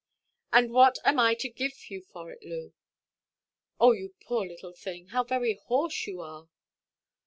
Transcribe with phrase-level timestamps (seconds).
[0.51, 2.73] "And what am I to give you for it, Loo?
[3.79, 6.49] Oh, you poor little thing, how very hoarse you are!"